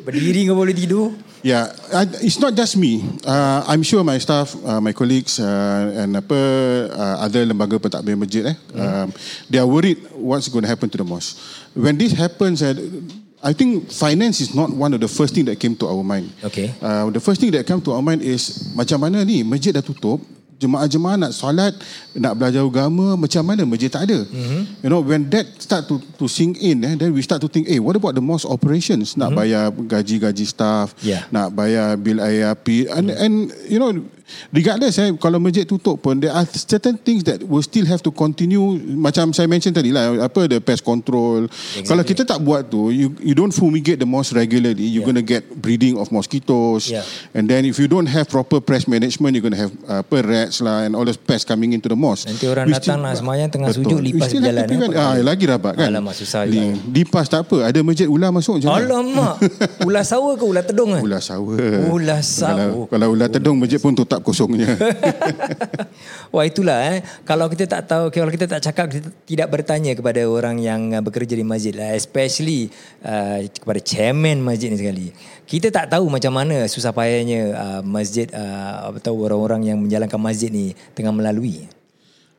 Berdiri 0.00 0.48
kau 0.48 0.56
boleh 0.56 0.72
tidur. 0.72 1.12
Yeah, 1.44 1.76
I, 1.92 2.08
it's 2.24 2.40
not 2.40 2.56
just 2.56 2.80
me. 2.80 3.04
Uh, 3.20 3.60
I'm 3.68 3.84
sure 3.84 4.00
my 4.00 4.16
staff, 4.16 4.56
uh, 4.64 4.80
my 4.80 4.96
colleagues, 4.96 5.36
uh, 5.36 5.92
and 5.92 6.16
apa 6.16 6.40
uh, 6.88 7.16
other 7.20 7.44
lembaga 7.44 7.76
pentadbir 7.76 8.16
masjid, 8.16 8.48
eh, 8.48 8.56
mm. 8.72 8.80
um, 8.80 9.12
they 9.52 9.60
are 9.60 9.68
worried 9.68 10.00
what's 10.16 10.48
going 10.48 10.64
to 10.64 10.70
happen 10.72 10.88
to 10.88 10.96
the 10.96 11.04
mosque. 11.04 11.36
When 11.76 12.00
this 12.00 12.16
happens, 12.16 12.64
uh, 12.64 12.72
I 13.44 13.52
think 13.52 13.92
finance 13.92 14.40
is 14.40 14.56
not 14.56 14.72
one 14.72 14.96
of 14.96 15.04
the 15.04 15.10
first 15.12 15.36
thing 15.36 15.44
that 15.52 15.60
came 15.60 15.76
to 15.76 15.84
our 15.84 16.00
mind. 16.00 16.32
Okay. 16.40 16.72
Uh, 16.80 17.12
the 17.12 17.20
first 17.20 17.44
thing 17.44 17.52
that 17.52 17.68
came 17.68 17.84
to 17.84 17.92
our 17.92 18.00
mind 18.00 18.24
is 18.24 18.72
macam 18.72 19.04
mana 19.04 19.20
ni 19.20 19.44
masjid 19.44 19.76
dah 19.76 19.84
tutup, 19.84 20.24
jemaah-jemaah 20.64 21.16
nak 21.28 21.32
solat, 21.36 21.76
nak 22.16 22.32
belajar 22.40 22.64
agama, 22.64 23.20
macam 23.20 23.44
mana 23.44 23.68
masjid 23.68 23.92
tak 23.92 24.08
ada. 24.08 24.24
Mm-hmm. 24.24 24.60
You 24.80 24.88
know, 24.88 25.04
when 25.04 25.28
that 25.28 25.44
start 25.60 25.84
to 25.92 26.00
to 26.16 26.24
sink 26.24 26.56
in, 26.64 26.80
eh, 26.80 26.96
then 26.96 27.12
we 27.12 27.20
start 27.20 27.44
to 27.44 27.48
think, 27.52 27.68
eh, 27.68 27.76
what 27.76 27.92
about 27.94 28.16
the 28.16 28.24
mosque 28.24 28.48
operations? 28.48 29.14
Nak 29.20 29.36
mm-hmm. 29.36 29.38
bayar 29.38 29.64
gaji-gaji 29.70 30.46
staff, 30.48 30.96
Yeah. 31.04 31.28
nak 31.28 31.52
bayar 31.52 32.00
bil 32.00 32.18
air 32.24 32.48
api, 32.56 32.88
and, 32.88 33.12
Mm. 33.12 33.20
and 33.20 33.34
you 33.68 33.76
know, 33.76 33.92
regardless, 34.50 34.98
eh, 34.98 35.12
kalau 35.16 35.38
masjid 35.38 35.62
tutup 35.62 35.98
pun, 35.98 36.16
there 36.16 36.30
are 36.30 36.44
certain 36.46 36.96
things 36.96 37.24
that 37.24 37.42
will 37.42 37.60
still 37.60 37.84
have 37.84 38.00
to 38.00 38.10
continue. 38.10 38.62
Macam 38.94 39.30
saya 39.30 39.44
mention 39.44 39.70
tadi 39.70 39.90
lah, 39.90 40.24
apa 40.24 40.46
the 40.46 40.58
pest 40.58 40.82
control. 40.82 41.46
Exactly. 41.46 41.84
Kalau 41.84 42.02
kita 42.02 42.22
tak 42.24 42.40
buat 42.40 42.66
tu, 42.66 42.88
you 42.88 43.12
you 43.20 43.32
don't 43.32 43.52
fumigate 43.52 43.96
the 43.96 44.08
mosque 44.08 44.32
regularly, 44.32 44.84
you're 44.84 45.00
Yeah. 45.00 45.06
going 45.06 45.20
to 45.20 45.26
get 45.26 45.42
breeding 45.54 45.94
of 45.94 46.08
mosquitoes. 46.08 46.88
Yeah. 46.88 47.04
And 47.32 47.44
then 47.44 47.64
if 47.64 47.76
you 47.76 47.84
don't 47.84 48.06
have 48.06 48.26
proper 48.26 48.58
pest 48.58 48.86
management, 48.86 49.32
you're 49.32 49.44
going 49.44 49.52
to 49.52 49.62
have 49.68 49.72
uh, 49.84 50.00
apa 50.00 50.16
rats 50.20 50.58
lah 50.58 50.82
and 50.82 50.92
all 50.92 51.04
those 51.04 51.16
pests 51.16 51.44
coming 51.44 51.72
into 51.72 51.86
the 51.86 51.94
mosque. 51.94 52.24
Nanti 52.24 52.48
orang 52.48 52.68
datang 52.68 53.00
nak 53.00 53.14
semayang 53.14 53.48
tengah 53.48 53.70
sujud, 53.70 54.00
We 54.00 54.10
lipas 54.10 54.28
still 54.28 54.40
berjalan, 54.40 54.64
to 54.64 54.70
prevent. 54.70 54.92
eh, 54.92 55.00
Ah, 55.00 55.14
lagi 55.20 55.44
rapat 55.44 55.72
kan. 55.76 55.88
Alamak, 55.90 56.14
susah 56.14 56.42
Li, 56.44 56.56
juga. 56.56 56.72
lipas 56.90 57.26
tak 57.28 57.44
apa. 57.44 57.68
Ada 57.68 57.78
masjid 57.80 58.08
ular 58.08 58.32
masuk 58.32 58.56
je. 58.56 58.66
Alamak. 58.66 59.36
Ular 59.88 60.00
sawa 60.02 60.32
ke 60.34 60.44
ular 60.44 60.64
tedung 60.64 60.90
kan? 60.90 61.02
Ular 61.04 61.20
sawa. 61.20 61.52
Ular 61.92 62.20
sawa. 62.20 62.56
Kalau, 62.56 62.88
kalau 62.88 63.06
ular 63.12 63.28
tedung 63.28 63.56
masjid 63.58 63.76
pun 63.76 63.92
tetap 64.14 64.22
kosongnya. 64.22 64.70
Wah 66.34 66.46
itulah 66.46 66.94
eh. 66.94 67.02
Kalau 67.26 67.50
kita 67.50 67.66
tak 67.66 67.90
tahu, 67.90 68.14
kalau 68.14 68.30
kita 68.30 68.46
tak 68.46 68.62
cakap, 68.62 68.86
kita 68.86 69.10
tidak 69.26 69.48
bertanya 69.50 69.98
kepada 69.98 70.22
orang 70.22 70.62
yang 70.62 70.94
uh, 70.94 71.02
bekerja 71.02 71.34
di 71.34 71.42
masjid 71.42 71.74
lah. 71.74 71.98
Especially 71.98 72.70
uh, 73.02 73.42
kepada 73.50 73.82
chairman 73.82 74.38
masjid 74.38 74.70
ni 74.70 74.78
sekali. 74.78 75.06
Kita 75.42 75.74
tak 75.74 75.90
tahu 75.90 76.06
macam 76.06 76.30
mana 76.30 76.70
susah 76.70 76.94
payahnya 76.94 77.40
uh, 77.50 77.82
masjid 77.82 78.30
uh, 78.30 78.94
atau 78.94 79.18
orang-orang 79.18 79.74
yang 79.74 79.82
menjalankan 79.82 80.22
masjid 80.22 80.54
ni 80.54 80.78
tengah 80.94 81.10
melalui. 81.10 81.66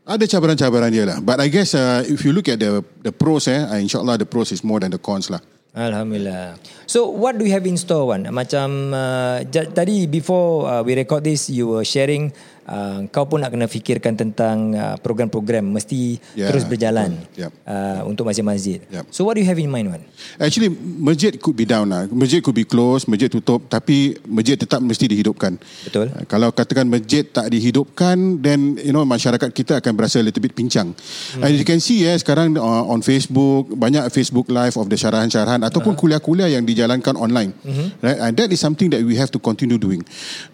Ada 0.05 0.23
cabaran-cabaran 0.29 0.93
dia 0.93 1.03
lah. 1.03 1.17
But 1.19 1.43
I 1.43 1.51
guess 1.51 1.75
uh, 1.75 2.05
if 2.07 2.23
you 2.23 2.31
look 2.31 2.47
at 2.47 2.61
the 2.61 2.85
the 3.03 3.11
pros 3.11 3.51
eh, 3.51 3.59
uh, 3.59 3.81
insyaAllah 3.81 4.21
the 4.21 4.29
pros 4.29 4.55
is 4.55 4.63
more 4.63 4.79
than 4.79 4.95
the 4.95 5.01
cons 5.01 5.27
lah. 5.27 5.43
Alhamdulillah. 5.75 6.55
So 6.87 7.11
what 7.11 7.35
do 7.35 7.43
you 7.43 7.51
have 7.51 7.67
in 7.67 7.75
store 7.75 8.07
Wan? 8.15 8.23
Macam 8.31 8.95
uh, 8.95 9.43
j- 9.43 9.67
tadi 9.75 10.07
before 10.07 10.63
uh, 10.63 10.81
we 10.87 10.95
record 10.95 11.27
this 11.27 11.51
you 11.51 11.67
were 11.67 11.83
sharing 11.83 12.31
uh, 12.67 13.05
kau 13.09 13.25
pun 13.29 13.41
nak 13.41 13.53
kena 13.53 13.69
fikirkan 13.69 14.13
tentang 14.17 14.73
uh, 14.73 14.95
program-program 15.01 15.65
mesti 15.65 16.17
Yeah, 16.35 16.51
terus 16.51 16.65
berjalan 16.67 17.15
betul. 17.15 17.47
Yep. 17.47 17.51
uh, 17.65 18.01
untuk 18.09 18.23
masjid-masjid. 18.27 18.79
Yep. 18.91 19.05
So 19.13 19.23
what 19.23 19.37
do 19.37 19.45
you 19.45 19.49
have 19.49 19.57
in 19.61 19.69
mind 19.71 19.93
Wan? 19.93 20.03
Actually, 20.41 20.73
masjid 20.79 21.31
could 21.37 21.55
be 21.55 21.63
down 21.63 21.89
lah. 21.89 22.09
Masjid 22.11 22.43
could 22.43 22.57
be 22.57 22.65
closed, 22.67 23.07
masjid 23.07 23.29
tutup. 23.29 23.69
Tapi 23.69 24.17
masjid 24.27 24.57
tetap 24.59 24.81
mesti 24.81 25.05
dihidupkan. 25.09 25.57
Betul. 25.85 26.11
Uh, 26.11 26.25
Kalau 26.27 26.49
katakan 26.51 26.89
masjid 26.89 27.23
tak 27.23 27.49
dihidupkan, 27.53 28.41
then 28.41 28.75
you 28.81 28.91
know 28.91 29.05
masyarakat 29.05 29.49
kita 29.53 29.79
akan 29.79 29.93
berasa 29.95 30.19
little 30.19 30.41
bit 30.41 30.57
pincang. 30.57 30.91
Hmm. 31.37 31.45
As 31.45 31.53
you 31.55 31.67
can 31.67 31.79
see 31.79 32.03
eh, 32.03 32.17
sekarang 32.17 32.57
uh, 32.57 32.83
on 32.89 33.05
Facebook, 33.05 33.69
banyak 33.73 34.03
Facebook 34.09 34.49
live 34.49 34.75
of 34.75 34.89
the 34.89 34.97
syarahan-syarahan 34.97 35.61
ataupun 35.63 35.93
kuliah-kuliah 35.93 36.49
yang 36.51 36.63
dijalankan 36.65 37.15
online. 37.15 37.53
Right? 38.01 38.19
And 38.19 38.33
that 38.37 38.49
is 38.51 38.59
something 38.59 38.89
that 38.91 39.01
we 39.03 39.15
have 39.19 39.29
to 39.33 39.39
continue 39.39 39.77
doing. 39.77 40.01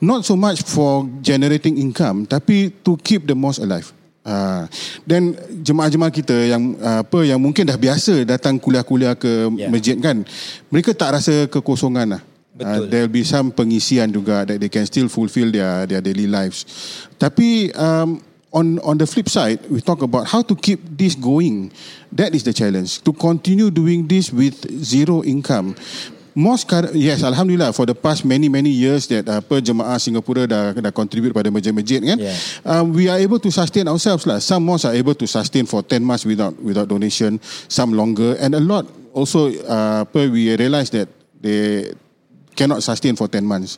Not 0.01 0.25
so 0.25 0.36
much 0.36 0.65
for 0.65 1.06
generating 1.22 1.77
income, 1.77 2.00
tapi 2.25 2.74
to 2.81 2.98
keep 3.00 3.29
the 3.29 3.38
mosque 3.38 3.62
alive. 3.62 3.93
Uh, 4.22 4.70
dan 5.01 5.34
jemaah-jemaah 5.65 6.13
kita 6.13 6.46
yang 6.46 6.77
uh, 6.77 7.01
apa 7.01 7.25
yang 7.25 7.41
mungkin 7.41 7.65
dah 7.65 7.74
biasa 7.74 8.22
datang 8.22 8.62
kuliah-kuliah 8.62 9.17
ke 9.17 9.50
Yeah. 9.58 9.65
masjid 9.65 9.98
kan 9.98 10.22
mereka 10.70 10.93
tak 10.93 11.17
rasa 11.17 11.50
kekosongan 11.50 12.05
lah 12.05 12.22
Betul. 12.53 12.70
Uh, 12.70 12.79
there'll 12.86 13.10
be 13.10 13.25
some 13.25 13.50
pengisian 13.50 14.13
juga 14.13 14.46
that 14.46 14.62
they 14.62 14.70
can 14.70 14.86
still 14.86 15.10
fulfill 15.10 15.50
their 15.50 15.89
their 15.89 16.05
daily 16.05 16.29
lives 16.29 16.70
tapi 17.17 17.74
um, 17.74 18.22
on 18.53 18.77
on 18.86 19.01
the 19.01 19.10
flip 19.10 19.25
side 19.25 19.58
we 19.74 19.81
talk 19.81 20.05
about 20.05 20.29
how 20.29 20.46
to 20.46 20.53
keep 20.53 20.77
this 20.93 21.17
going 21.17 21.74
that 22.13 22.38
is 22.38 22.46
the 22.46 22.53
challenge 22.53 23.01
to 23.01 23.10
continue 23.17 23.74
doing 23.74 24.05
this 24.05 24.29
with 24.29 24.53
zero 24.86 25.25
income 25.25 25.74
Most 26.31 26.63
kar- 26.67 26.95
yes, 26.95 27.27
alhamdulillah 27.27 27.75
for 27.75 27.83
the 27.83 27.95
past 27.95 28.23
many 28.23 28.47
many 28.47 28.71
years 28.71 29.03
that 29.11 29.27
uh, 29.27 29.43
apa 29.43 29.59
jemaah 29.59 30.00
Singapura 30.00 30.47
dah 30.47 30.71
dah 30.71 30.93
contribute 30.95 31.35
pada 31.35 31.51
masjid-masjid 31.51 32.00
kan. 32.00 32.15
Yeah. 32.15 32.38
Um, 32.63 32.95
we 32.95 33.11
are 33.11 33.19
able 33.19 33.35
to 33.43 33.51
sustain 33.51 33.83
ourselves 33.91 34.23
lah. 34.23 34.39
Some 34.39 34.63
mosques 34.63 34.88
are 34.88 34.95
able 34.95 35.11
to 35.19 35.27
sustain 35.27 35.67
for 35.67 35.83
10 35.83 36.00
months 36.00 36.23
without 36.23 36.55
without 36.63 36.88
donation, 36.88 37.43
some 37.67 37.91
longer 37.91 38.39
and 38.39 38.55
a 38.55 38.63
lot 38.63 38.88
also 39.11 39.51
uh, 39.67 40.07
apa 40.07 40.31
we 40.31 40.55
realize 40.55 40.88
that 40.95 41.11
they 41.43 41.91
cannot 42.55 42.79
sustain 42.79 43.19
for 43.19 43.27
10 43.27 43.43
months. 43.43 43.75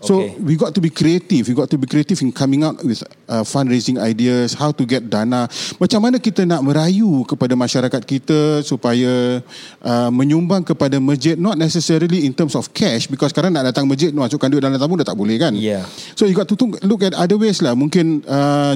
So 0.00 0.24
Okay. 0.24 0.32
we 0.40 0.56
got 0.56 0.72
to 0.72 0.80
be 0.80 0.88
creative. 0.88 1.44
We 1.44 1.52
got 1.52 1.68
to 1.68 1.76
be 1.76 1.84
creative 1.84 2.16
in 2.24 2.32
coming 2.32 2.64
out 2.64 2.80
with 2.80 3.04
uh, 3.28 3.44
fundraising 3.44 4.00
ideas, 4.00 4.56
how 4.56 4.72
to 4.72 4.82
get 4.88 5.12
dana. 5.12 5.44
Macam 5.76 6.00
mana 6.00 6.16
kita 6.16 6.48
nak 6.48 6.64
merayu 6.64 7.24
kepada 7.28 7.52
masyarakat 7.52 8.02
kita 8.08 8.64
supaya 8.64 9.44
uh, 9.84 10.08
menyumbang 10.08 10.64
kepada 10.64 10.96
masjid 10.96 11.36
not 11.36 11.60
necessarily 11.60 12.24
in 12.24 12.32
terms 12.32 12.56
of 12.56 12.72
cash 12.72 13.04
because 13.12 13.28
sekarang 13.32 13.52
nak 13.52 13.68
datang 13.68 13.84
masjid 13.84 14.08
masukkan 14.08 14.48
duit 14.48 14.64
dalam 14.64 14.80
tabung 14.80 14.96
dah 14.96 15.04
tak 15.04 15.20
boleh 15.20 15.36
kan. 15.36 15.52
Yeah. 15.52 15.84
So 16.16 16.24
you 16.24 16.32
got 16.32 16.48
to 16.48 16.56
look 16.80 17.04
at 17.04 17.12
other 17.12 17.36
ways 17.36 17.60
lah. 17.60 17.76
Mungkin 17.76 18.24
uh, 18.24 18.74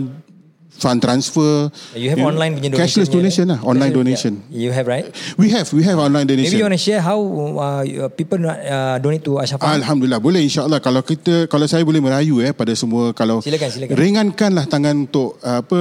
fund 0.78 0.99
transfer. 1.00 1.71
You 1.95 2.11
have 2.11 2.19
know, 2.19 2.31
online 2.31 2.59
punya 2.59 2.75
donation. 2.75 2.83
Cashless 2.83 3.09
donation 3.11 3.45
lah. 3.50 3.59
Online 3.62 3.93
donation. 3.95 4.33
You 4.50 4.75
have 4.75 4.87
right? 4.90 5.07
We 5.38 5.50
have 5.54 5.71
we 5.73 5.83
have 5.87 5.99
online 5.99 6.26
donation. 6.26 6.50
Maybe 6.50 6.61
you 6.61 6.66
want 6.66 6.76
to 6.76 6.83
share 6.83 7.00
how 7.00 7.19
uh, 7.23 8.09
people 8.12 8.43
uh, 8.43 8.99
donate 8.99 9.23
to 9.25 9.38
Ashafa? 9.38 9.62
Alhamdulillah 9.64 10.21
boleh 10.21 10.43
insyaallah 10.45 10.83
kalau 10.83 11.00
kita 11.00 11.47
kalau 11.47 11.64
saya 11.71 11.87
boleh 11.87 12.02
merayu 12.02 12.43
eh 12.43 12.52
pada 12.52 12.75
semua 12.76 13.14
kalau 13.16 13.40
Silakan, 13.40 13.71
silakan. 13.71 13.95
ringankanlah 13.97 14.64
tangan 14.69 15.07
untuk 15.09 15.38
uh, 15.40 15.62
apa 15.62 15.81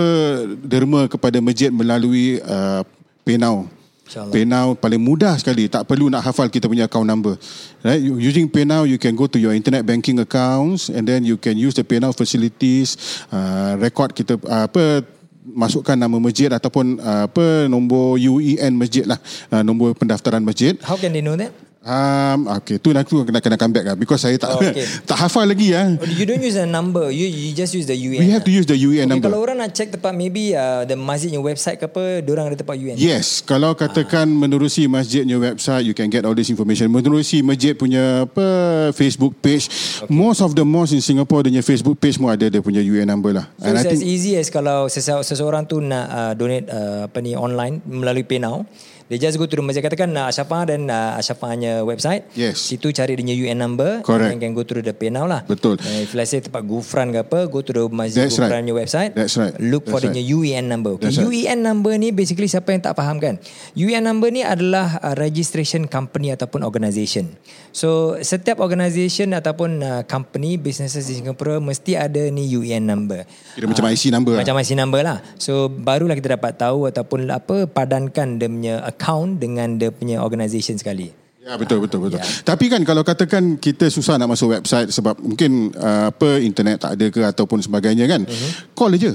derma 0.61 1.09
kepada 1.09 1.37
masjid 1.43 1.73
melalui 1.73 2.39
uh, 2.45 2.85
PayNow. 3.27 3.82
PayNow 4.29 4.75
paling 4.75 4.99
mudah 4.99 5.39
sekali. 5.39 5.71
Tak 5.71 5.87
perlu 5.87 6.11
nak 6.11 6.27
hafal 6.27 6.51
kita 6.51 6.67
punya 6.67 6.85
account 6.85 7.07
number. 7.07 7.39
Right? 7.81 8.03
You- 8.03 8.19
using 8.19 8.51
PayNow 8.51 8.83
you 8.83 8.99
can 8.99 9.15
go 9.15 9.25
to 9.25 9.39
your 9.39 9.55
internet 9.55 9.87
banking 9.87 10.19
accounts 10.19 10.91
and 10.91 11.07
then 11.07 11.23
you 11.23 11.39
can 11.39 11.55
use 11.55 11.73
the 11.73 11.87
PayNow 11.87 12.11
facilities 12.11 13.23
uh, 13.31 13.79
record 13.79 14.11
kita 14.11 14.35
uh, 14.43 14.67
apa 14.67 15.07
masukkan 15.43 15.95
nama 15.95 16.19
masjid 16.19 16.47
ataupun 16.51 16.99
uh, 16.99 17.27
apa 17.27 17.67
nombor 17.67 18.19
UEN 18.19 18.75
masjid 18.75 19.07
lah. 19.07 19.19
Uh, 19.47 19.63
nombor 19.63 19.95
pendaftaran 19.95 20.43
masjid. 20.43 20.75
How 20.83 20.99
can 20.99 21.15
they 21.15 21.23
know 21.23 21.39
that? 21.39 21.51
Um, 21.83 22.47
okay, 22.47 22.79
tu 22.79 22.95
nak 22.95 23.03
tu 23.03 23.19
kena 23.27 23.43
kena 23.43 23.59
come 23.59 23.75
back 23.75 23.83
lah 23.91 23.95
because 23.99 24.23
saya 24.23 24.39
tak 24.39 24.55
Oh, 24.55 24.63
okay. 24.63 24.87
tak 25.09 25.19
hafal 25.19 25.43
lagi 25.43 25.75
ya. 25.75 25.99
Oh, 25.99 26.07
you 26.07 26.23
don't 26.23 26.39
use 26.39 26.55
the 26.55 26.63
number. 26.63 27.11
You 27.11 27.27
you 27.27 27.51
just 27.51 27.75
use 27.75 27.83
the 27.83 27.97
UN. 27.97 28.23
We 28.23 28.31
have 28.31 28.47
to 28.47 28.53
use 28.55 28.63
the 28.63 28.79
UN 28.79 29.11
okay, 29.11 29.19
number. 29.19 29.27
Kalau 29.27 29.43
orang 29.43 29.59
nak 29.59 29.75
check 29.75 29.91
tempat 29.91 30.15
maybe 30.15 30.55
uh, 30.55 30.87
the 30.87 30.95
masjidnya 30.95 31.43
website 31.43 31.83
ke 31.83 31.91
apa, 31.91 32.23
orang 32.23 32.55
ada 32.55 32.57
tempat 32.63 32.79
UN. 32.79 32.95
Yes, 32.95 33.43
kalau 33.43 33.75
katakan 33.75 34.31
menerusi 34.31 34.87
masjidnya 34.87 35.35
website, 35.35 35.83
you 35.83 35.91
can 35.91 36.07
get 36.07 36.23
all 36.23 36.31
this 36.31 36.47
information. 36.47 36.87
Menerusi 36.87 37.43
masjid 37.43 37.75
punya 37.75 38.23
apa 38.31 38.47
Facebook 38.95 39.35
page, 39.43 39.67
okay. 39.67 40.07
most 40.07 40.39
of 40.39 40.55
the 40.55 40.63
mosques 40.63 40.95
in 40.95 41.03
Singapore 41.03 41.43
punya 41.43 41.59
Facebook 41.59 41.99
page 41.99 42.15
semua 42.15 42.39
ada 42.39 42.47
dia 42.47 42.63
punya 42.63 42.79
UN 42.79 43.11
number 43.11 43.35
lah. 43.35 43.51
So 43.59 43.75
it's 43.75 43.99
as 43.99 44.03
easy 44.07 44.39
as 44.39 44.47
kalau 44.47 44.87
sese- 44.87 45.27
seseorang 45.27 45.67
tu 45.67 45.83
nak 45.83 46.05
uh, 46.07 46.31
donate 46.31 46.71
uh, 46.71 47.11
apa 47.11 47.19
ni 47.19 47.35
online 47.35 47.83
melalui 47.83 48.23
PayNow, 48.23 48.63
they 49.07 49.19
just 49.19 49.35
go 49.35 49.45
to 49.45 49.55
the 49.55 49.63
masjid 49.63 49.83
katakan 49.83 50.11
uh, 50.15 50.31
Ashafa 50.31 50.67
dan 50.67 50.87
uh, 50.87 51.19
Ashafanya 51.19 51.83
website. 51.83 52.27
Yes. 52.37 52.59
Situ 52.59 52.91
cari 52.95 53.19
dia 53.19 53.35
UN 53.35 53.59
number. 53.59 53.99
Correct. 54.05 54.31
And 54.31 54.39
can 54.39 54.55
go 54.55 54.63
to 54.63 54.79
the 54.79 54.95
PayNow 54.95 55.27
lah. 55.27 55.43
Betul. 55.43 55.79
Uh, 55.79 56.03
if 56.03 56.15
let's 56.15 56.31
say 56.31 56.39
tempat 56.39 56.63
Gufran 56.63 57.11
ke 57.11 57.23
apa, 57.23 57.45
go 57.51 57.59
to 57.59 57.71
the 57.71 57.83
masjid 57.91 58.27
That's 58.27 58.39
Gufran 58.39 58.63
right. 58.63 58.75
website. 58.75 59.11
That's 59.15 59.35
right. 59.35 59.55
Look 59.59 59.89
for 59.89 59.99
That's 59.99 60.15
the 60.15 60.23
UN 60.23 60.71
number. 60.71 60.95
Okay. 60.95 61.11
That's 61.11 61.19
right. 61.19 61.29
UN 61.29 61.59
number 61.65 61.91
ni 61.99 62.15
basically 62.15 62.47
siapa 62.47 62.71
yang 62.71 62.81
tak 62.83 62.95
faham 62.95 63.19
kan? 63.19 63.39
UN 63.75 64.03
number 64.07 64.31
ni 64.31 64.41
adalah 64.41 64.99
uh, 65.03 65.15
registration 65.19 65.87
company 65.87 66.31
ataupun 66.31 66.63
organisation. 66.63 67.35
So 67.73 68.19
setiap 68.21 68.61
organisation 68.61 69.33
ataupun 69.33 69.81
uh, 69.81 70.01
company 70.05 70.55
businesses 70.61 71.09
di 71.09 71.17
Singapura 71.19 71.57
mesti 71.57 71.97
ada 71.97 72.21
ni 72.29 72.45
UN 72.53 72.85
number. 72.85 73.25
Kira 73.57 73.65
macam 73.65 73.89
IC 73.89 74.03
number 74.13 74.37
lah. 74.37 74.41
Macam 74.45 74.55
IC 74.61 74.71
number 74.77 75.01
lah. 75.01 75.17
So 75.41 75.67
barulah 75.67 76.13
kita 76.13 76.37
dapat 76.37 76.55
tahu 76.55 76.87
ataupun 76.89 77.29
apa 77.33 77.65
padankan 77.65 78.37
dia 78.37 78.47
punya 78.47 78.75
account 78.93 79.41
dengan 79.41 79.81
dia 79.81 79.89
punya 79.89 80.21
organisation 80.21 80.77
sekali. 80.77 81.09
Ya 81.43 81.59
betul 81.59 81.83
betul 81.83 82.07
betul. 82.07 82.23
Ya. 82.23 82.25
Tapi 82.47 82.71
kan 82.71 82.81
kalau 82.87 83.03
katakan 83.03 83.59
kita 83.59 83.91
susah 83.91 84.15
nak 84.15 84.31
masuk 84.31 84.55
website 84.55 84.87
sebab 84.95 85.19
mungkin 85.19 85.75
uh, 85.75 86.07
apa 86.07 86.39
internet 86.39 86.79
tak 86.79 86.95
ada 86.95 87.05
ke 87.11 87.19
ataupun 87.19 87.59
sebagainya 87.59 88.07
kan. 88.07 88.23
Uh-huh. 88.23 88.51
Call 88.71 88.95
aja. 88.95 89.11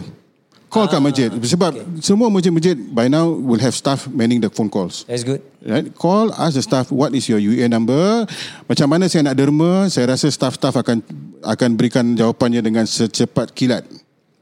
Call 0.68 0.84
kat 0.84 1.00
masjid 1.00 1.32
sebab 1.32 1.72
okay. 1.72 2.04
semua 2.04 2.28
masjid-masjid 2.28 2.76
by 2.76 3.08
now 3.08 3.24
will 3.24 3.56
have 3.56 3.72
staff 3.72 4.04
manning 4.12 4.44
the 4.44 4.52
phone 4.52 4.68
calls. 4.68 5.08
That's 5.08 5.24
good. 5.24 5.40
Right? 5.64 5.88
Call, 5.96 6.28
ask 6.36 6.60
the 6.60 6.64
staff 6.64 6.92
what 6.92 7.16
is 7.16 7.24
your 7.24 7.40
UN 7.40 7.72
number. 7.72 8.28
Macam 8.68 8.92
mana 8.92 9.08
saya 9.08 9.24
nak 9.24 9.40
derma, 9.40 9.88
saya 9.88 10.12
rasa 10.12 10.28
staff-staff 10.28 10.76
akan 10.76 11.00
akan 11.40 11.70
berikan 11.72 12.12
jawapannya 12.12 12.60
dengan 12.60 12.84
secepat 12.84 13.56
kilat. 13.56 13.88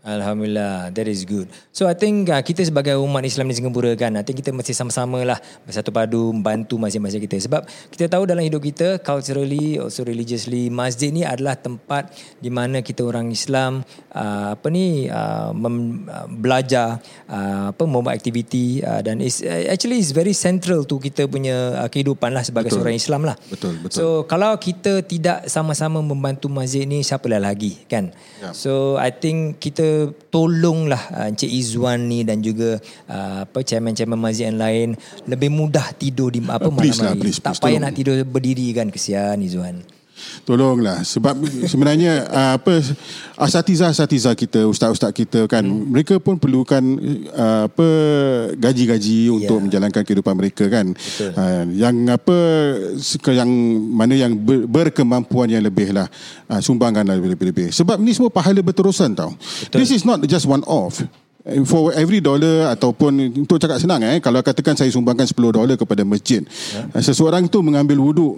Alhamdulillah, 0.07 0.95
that 0.95 1.11
is 1.11 1.27
good. 1.27 1.51
So 1.75 1.91
I 1.91 1.99
think 1.99 2.31
uh, 2.31 2.39
kita 2.39 2.63
sebagai 2.63 2.95
umat 3.03 3.27
Islam 3.27 3.51
di 3.51 3.59
Singapura 3.59 3.91
kan, 3.99 4.15
I 4.15 4.23
think 4.23 4.39
kita 4.39 4.55
mesti 4.55 4.71
sama-sama 4.71 5.27
lah 5.27 5.43
bersatu 5.67 5.91
padu 5.91 6.31
membantu 6.31 6.79
masing-masing 6.79 7.27
kita. 7.27 7.43
Sebab 7.43 7.67
kita 7.91 8.07
tahu 8.07 8.23
dalam 8.23 8.47
hidup 8.47 8.63
kita, 8.63 9.03
culturally, 9.03 9.83
also 9.83 10.07
religiously, 10.07 10.71
masjid 10.71 11.11
ni 11.11 11.27
adalah 11.27 11.59
tempat 11.59 12.15
di 12.39 12.55
mana 12.55 12.87
kita 12.87 13.03
orang 13.03 13.35
Islam 13.35 13.83
uh, 14.15 14.55
apa 14.55 14.67
ni 14.71 15.11
uh, 15.11 15.51
mem, 15.51 16.07
uh, 16.07 16.31
belajar, 16.31 17.03
uh, 17.27 17.75
apa 17.75 17.83
membuat 17.83 18.15
aktiviti 18.15 18.87
uh, 18.87 19.03
dan 19.03 19.19
is, 19.19 19.43
uh, 19.43 19.75
actually 19.75 19.99
is 19.99 20.15
very 20.15 20.39
central 20.39 20.87
to 20.87 21.03
kita 21.03 21.27
punya 21.27 21.83
uh, 21.83 21.89
kehidupan 21.91 22.31
lah 22.31 22.47
sebagai 22.47 22.71
Betul. 22.71 22.79
seorang 22.79 22.95
Islam 22.95 23.27
lah. 23.27 23.35
Betul, 23.51 23.75
betul. 23.83 23.99
So 23.99 24.05
kalau 24.31 24.55
kita 24.55 25.03
tidak 25.03 25.51
sama-sama 25.51 25.99
membantu 25.99 26.47
masjid 26.47 26.87
ni 26.87 27.03
siapa 27.03 27.27
lah 27.27 27.43
lagi 27.43 27.75
kan 27.91 28.15
Ya. 28.37 28.53
so 28.53 29.01
I 29.01 29.09
think 29.09 29.65
kita 29.65 29.96
tolonglah 30.31 31.03
uh, 31.13 31.31
Encik 31.31 31.51
Izwan 31.51 32.07
ni 32.09 32.23
dan 32.23 32.41
juga 32.45 32.79
uh, 33.09 33.49
apa 33.49 33.63
chairman-chairman 33.63 34.21
masjid 34.21 34.49
yang 34.53 34.61
lain 34.61 34.89
lebih 35.27 35.51
mudah 35.51 35.93
tidur 35.97 36.31
di 36.31 36.41
apa 36.45 36.67
Uh, 36.67 36.75
please 36.75 36.99
malam 36.99 37.07
lah, 37.07 37.13
hari 37.15 37.23
please, 37.23 37.39
tak 37.39 37.53
please, 37.55 37.63
payah 37.63 37.79
tolong. 37.79 37.85
nak 37.85 37.93
tidur 37.95 38.17
berdiri 38.27 38.67
kan. 38.75 38.87
Kesian 38.91 39.39
Izwan 39.43 39.77
Tolonglah 40.49 41.05
sebab 41.05 41.37
sebenarnya 41.69 42.25
uh, 42.29 42.51
apa 42.59 42.81
asatiza-asatiza 43.37 44.33
kita, 44.33 44.65
ustaz-ustaz 44.65 45.13
kita 45.13 45.45
kan 45.45 45.63
hmm. 45.63 45.93
mereka 45.93 46.15
pun 46.17 46.41
perlukan 46.41 46.81
uh, 47.35 47.69
apa 47.69 47.89
gaji-gaji 48.57 49.29
untuk 49.29 49.61
menjalankan 49.69 50.03
kehidupan 50.03 50.35
mereka 50.37 50.67
kan. 50.73 50.97
Uh, 51.21 51.65
yang 51.77 51.95
apa 52.09 52.39
yang 53.33 53.51
mana 53.93 54.15
yang 54.17 54.33
ber, 54.33 54.65
berkemampuan 54.65 55.53
yang 55.53 55.65
lebih 55.65 55.93
lah 55.93 56.09
uh, 56.49 56.61
sumbangkanlah 56.61 57.19
lebih-lebih. 57.19 57.75
Sebab 57.75 58.01
ni 58.01 58.17
semua 58.17 58.33
pahala 58.33 58.63
berterusan 58.65 59.13
tau. 59.13 59.37
Betul. 59.37 59.79
This 59.83 59.93
is 59.93 60.03
not 60.09 60.25
just 60.25 60.49
one 60.49 60.65
off. 60.65 61.05
Eh, 61.47 61.63
For 61.63 61.95
every 61.95 62.19
dollar 62.19 62.75
ataupun 62.75 63.39
untuk 63.47 63.63
cakap 63.63 63.79
senang 63.79 64.03
eh 64.03 64.19
kalau 64.19 64.43
katakan 64.43 64.75
saya 64.75 64.91
sumbangkan 64.91 65.31
10 65.31 65.55
dolar 65.55 65.77
kepada 65.79 66.03
masjid. 66.03 66.43
Yeah. 66.43 66.99
Seseorang 66.99 67.47
itu 67.47 67.63
mengambil 67.63 68.03
wuduk 68.03 68.35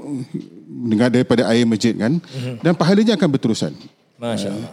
dengan 0.79 1.11
daripada 1.11 1.43
air 1.51 1.67
masjid 1.67 1.91
kan 1.99 2.23
mm-hmm. 2.23 2.63
dan 2.63 2.73
pahalanya 2.79 3.19
akan 3.19 3.29
berterusan. 3.35 3.73
Masya 4.19 4.51
Allah 4.55 4.71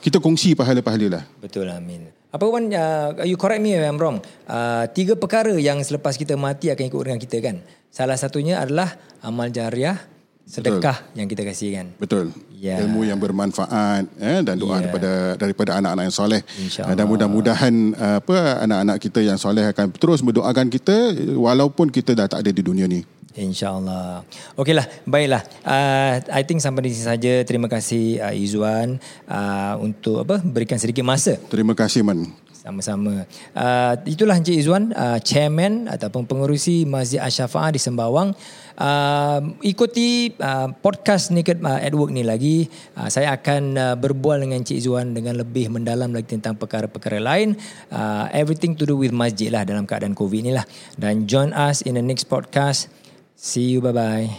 Kita 0.00 0.20
kongsi 0.20 0.52
pahala-pahala 0.54 1.20
lah. 1.20 1.24
betul 1.40 1.66
amin 1.66 2.12
Apa 2.30 2.44
Wan, 2.52 2.68
uh, 2.68 3.24
you 3.24 3.40
correct 3.40 3.64
me 3.64 3.72
if 3.72 3.80
I'm 3.80 3.96
wrong. 3.96 4.20
Uh, 4.44 4.84
tiga 4.92 5.16
perkara 5.16 5.56
yang 5.56 5.80
selepas 5.80 6.20
kita 6.20 6.36
mati 6.36 6.68
akan 6.68 6.84
ikut 6.84 7.00
dengan 7.00 7.16
kita 7.16 7.40
kan. 7.40 7.64
Salah 7.88 8.20
satunya 8.20 8.60
adalah 8.60 8.92
amal 9.24 9.48
jariah, 9.48 9.96
sedekah 10.44 11.00
Betul. 11.00 11.16
yang 11.16 11.26
kita 11.32 11.42
kasih 11.48 11.70
kan. 11.80 11.86
Betul. 11.96 12.26
Ya. 12.60 12.76
Ilmu 12.84 13.08
yang 13.08 13.16
bermanfaat 13.16 14.04
eh, 14.20 14.44
dan 14.44 14.54
doa 14.60 14.76
Ya. 14.76 14.84
daripada 14.84 15.12
daripada 15.40 15.70
anak-anak 15.80 16.02
yang 16.12 16.16
soleh. 16.16 16.40
InsyaAllah. 16.60 16.92
Dan 16.92 17.04
mudah-mudahan 17.08 17.74
uh, 17.96 18.16
apa 18.20 18.36
anak-anak 18.68 18.96
kita 19.00 19.20
yang 19.24 19.38
soleh 19.40 19.64
akan 19.72 19.96
terus 19.96 20.20
mendoakan 20.20 20.68
kita 20.68 21.16
walaupun 21.40 21.88
kita 21.88 22.12
dah 22.12 22.28
tak 22.28 22.44
ada 22.44 22.50
di 22.52 22.60
dunia 22.60 22.84
ni. 22.84 23.00
InsyaAllah. 23.36 24.24
Okeylah, 24.56 24.86
baiklah. 25.04 25.44
Uh, 25.60 26.24
I 26.32 26.42
think 26.42 26.64
sampai 26.64 26.88
di 26.88 26.96
sini 26.96 27.04
saja. 27.04 27.32
Terima 27.44 27.68
kasih 27.68 28.18
uh, 28.20 28.32
Izzuan 28.32 28.96
uh, 29.28 29.74
untuk 29.80 30.24
apa 30.24 30.40
berikan 30.40 30.80
sedikit 30.80 31.04
masa 31.04 31.36
Terima 31.52 31.76
kasih 31.76 32.00
man. 32.00 32.32
sama-sama. 32.66 33.22
Uh, 33.54 33.94
itulah 34.10 34.34
Encik 34.34 34.58
Izzuan, 34.58 34.90
uh, 34.90 35.22
chairman 35.22 35.86
ataupun 35.86 36.26
pengerusi 36.26 36.82
Masjid 36.82 37.22
Asy-Syafa'ah 37.22 37.70
di 37.70 37.78
Sembawang. 37.78 38.34
Uh, 38.74 39.54
ikuti 39.62 40.34
uh, 40.42 40.74
podcast 40.82 41.30
Naked 41.30 41.62
uh, 41.62 41.78
at 41.78 41.94
Work 41.94 42.10
ni 42.10 42.26
lagi. 42.26 42.66
Uh, 42.98 43.06
saya 43.06 43.38
akan 43.38 43.62
uh, 43.78 43.94
berbual 43.94 44.42
dengan 44.42 44.66
Encik 44.66 44.82
Izzuan 44.82 45.14
dengan 45.14 45.38
lebih 45.38 45.70
mendalam 45.70 46.10
lagi 46.10 46.34
tentang 46.34 46.58
perkara-perkara 46.58 47.22
lain. 47.22 47.54
Uh, 47.86 48.26
everything 48.34 48.74
to 48.74 48.82
do 48.82 48.98
with 48.98 49.14
masjid 49.14 49.54
lah 49.54 49.62
dalam 49.62 49.86
keadaan 49.86 50.18
COVID 50.18 50.42
ni 50.42 50.50
lah. 50.50 50.66
Dan 50.98 51.30
join 51.30 51.54
us 51.54 51.86
in 51.86 51.94
the 51.94 52.02
next 52.02 52.26
podcast. 52.26 52.90
See 53.36 53.76
you, 53.76 53.80
bye-bye. 53.80 54.32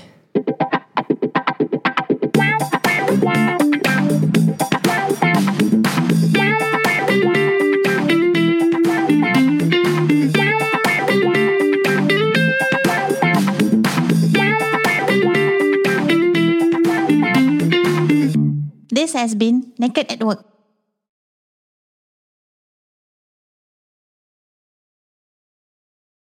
This 18.90 19.14
has 19.14 19.36
been 19.36 19.74
Naked 19.78 20.12
at 20.12 20.24
Work. 20.26 20.57